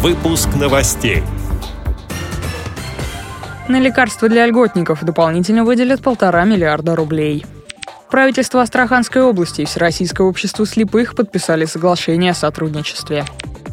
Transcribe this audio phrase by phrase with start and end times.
[0.00, 1.24] Выпуск новостей.
[3.66, 7.44] На лекарства для льготников дополнительно выделят полтора миллиарда рублей.
[8.08, 13.24] Правительство Астраханской области и Всероссийское общество слепых подписали соглашение о сотрудничестве.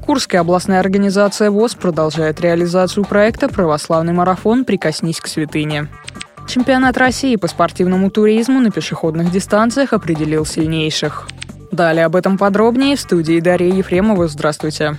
[0.03, 4.65] Курская областная организация ВОЗ продолжает реализацию проекта «Православный марафон.
[4.65, 5.89] Прикоснись к святыне».
[6.47, 11.28] Чемпионат России по спортивному туризму на пешеходных дистанциях определил сильнейших.
[11.71, 14.28] Далее об этом подробнее в студии Дарья Ефремова.
[14.28, 14.97] Здравствуйте.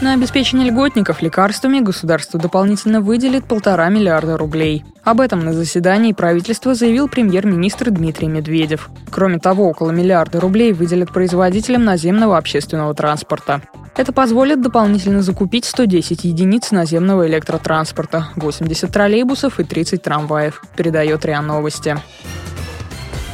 [0.00, 4.82] На обеспечение льготников лекарствами государство дополнительно выделит полтора миллиарда рублей.
[5.04, 8.88] Об этом на заседании правительства заявил премьер-министр Дмитрий Медведев.
[9.10, 13.60] Кроме того, около миллиарда рублей выделят производителям наземного общественного транспорта.
[13.94, 21.42] Это позволит дополнительно закупить 110 единиц наземного электротранспорта, 80 троллейбусов и 30 трамваев, передает РИА
[21.42, 21.98] Новости.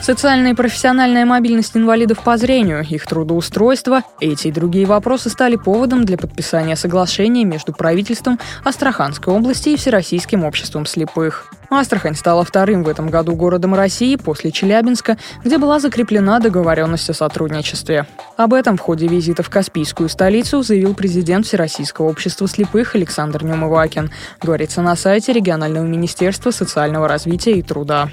[0.07, 6.05] Социальная и профессиональная мобильность инвалидов по зрению, их трудоустройство, эти и другие вопросы стали поводом
[6.05, 11.53] для подписания соглашения между правительством Астраханской области и Всероссийским обществом слепых.
[11.71, 17.13] Астрахань стала вторым в этом году городом России после Челябинска, где была закреплена договоренность о
[17.13, 18.07] сотрудничестве.
[18.37, 24.13] Об этом в ходе визита в Каспийскую столицу заявил президент Всероссийского общества слепых Александр Немывакин,
[24.41, 28.09] говорится на сайте регионального министерства социального развития и труда.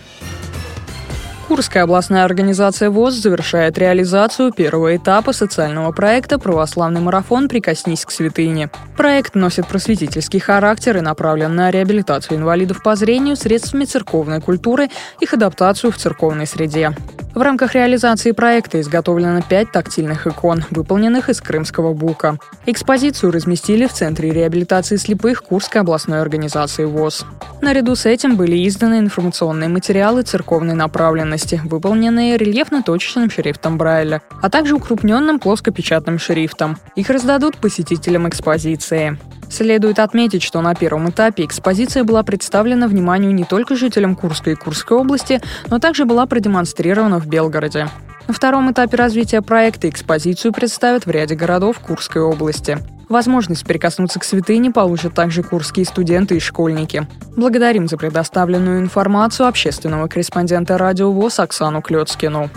[1.47, 7.49] Курская областная организация ВОЗ завершает реализацию первого этапа социального проекта «Православный марафон.
[7.49, 8.69] Прикоснись к святыне».
[8.97, 15.33] Проект носит просветительский характер и направлен на реабилитацию инвалидов по зрению средствами церковной культуры, их
[15.33, 16.95] адаптацию в церковной среде.
[17.33, 22.37] В рамках реализации проекта изготовлено пять тактильных икон, выполненных из крымского бука.
[22.67, 27.25] Экспозицию разместили в Центре реабилитации слепых Курской областной организации ВОЗ.
[27.59, 34.75] Наряду с этим были изданы информационные материалы церковной направленности, выполненные рельефно-точечным шрифтом Брайля, а также
[34.75, 36.77] укрупненным плоскопечатным шрифтом.
[36.95, 39.17] Их раздадут посетителям экспозиции.
[39.53, 44.55] Следует отметить, что на первом этапе экспозиция была представлена вниманию не только жителям Курской и
[44.55, 47.87] Курской области, но также была продемонстрирована в Белгороде.
[48.27, 52.77] На втором этапе развития проекта экспозицию представят в ряде городов Курской области.
[53.09, 57.05] Возможность прикоснуться к святыне получат также курские студенты и школьники.
[57.35, 62.49] Благодарим за предоставленную информацию общественного корреспондента радио ВОЗ Оксану Клёцкину.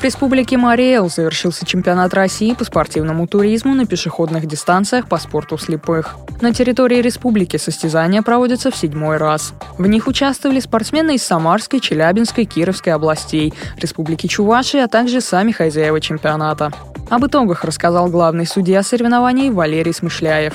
[0.00, 6.16] В Республике Мариэл завершился чемпионат России по спортивному туризму на пешеходных дистанциях по спорту слепых.
[6.40, 9.54] На территории республики состязания проводятся в седьмой раз.
[9.76, 16.00] В них участвовали спортсмены из Самарской, Челябинской, Кировской областей, Республики Чувашия, а также сами хозяева
[16.00, 16.70] чемпионата.
[17.10, 20.52] Об итогах рассказал главный судья соревнований Валерий Смышляев.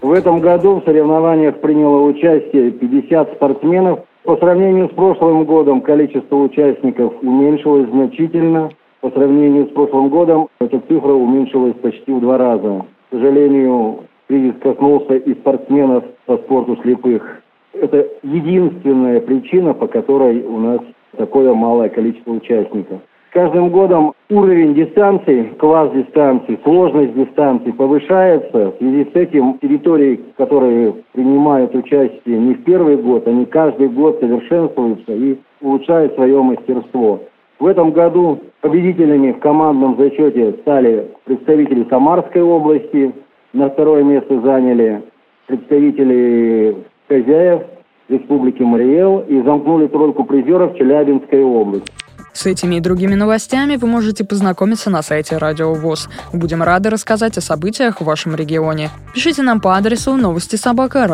[0.00, 4.00] В этом году в соревнованиях приняло участие 50 спортсменов.
[4.24, 8.70] По сравнению с прошлым годом количество участников уменьшилось значительно.
[9.02, 12.86] По сравнению с прошлым годом эта цифра уменьшилась почти в два раза.
[13.10, 17.42] К сожалению, кризис коснулся и спортсменов по спорту слепых.
[17.72, 20.80] Это единственная причина, по которой у нас
[21.16, 23.00] такое малое количество участников.
[23.30, 28.70] С каждым годом уровень дистанций, класс дистанций, сложность дистанций повышается.
[28.70, 34.20] В связи с этим территории, которые принимают участие не в первый год, они каждый год
[34.20, 37.20] совершенствуются и улучшают свое мастерство.
[37.58, 43.12] В этом году победителями в командном зачете стали представители Самарской области,
[43.56, 45.02] на второе место заняли
[45.46, 47.62] представители хозяев
[48.08, 51.90] Республики Мариэл и замкнули тройку призеров Челябинской области.
[52.32, 56.10] С этими и другими новостями вы можете познакомиться на сайте Радио ВОЗ.
[56.34, 58.90] Будем рады рассказать о событиях в вашем регионе.
[59.14, 61.06] Пишите нам по адресу новости собака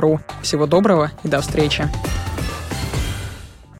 [0.00, 0.20] ру.
[0.40, 1.84] Всего доброго и до встречи.